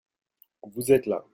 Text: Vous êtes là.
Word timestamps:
Vous 0.63 0.91
êtes 0.91 1.05
là. 1.05 1.25